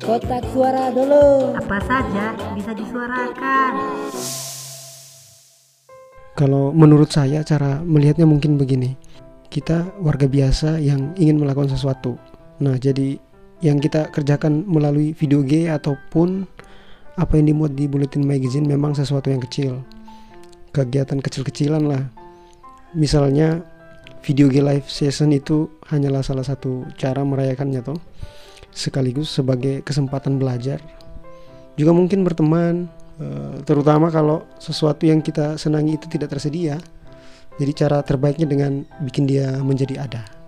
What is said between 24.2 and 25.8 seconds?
video G live session itu